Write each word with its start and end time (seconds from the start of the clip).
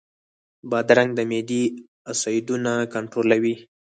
بادرنګ 0.69 1.11
د 1.15 1.19
معدې 1.29 1.63
اسیدونه 2.11 2.71
کنټرولوي. 2.93 3.55